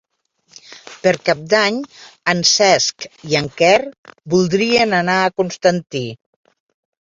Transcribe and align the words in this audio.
Per 1.01 1.11
Cap 1.27 1.43
d'Any 1.51 1.77
en 2.33 2.41
Cesc 2.51 3.05
i 3.33 3.37
en 3.41 3.51
Quer 3.61 3.75
voldrien 4.35 4.97
anar 5.03 5.19
a 5.27 5.31
Constantí. 5.43 6.05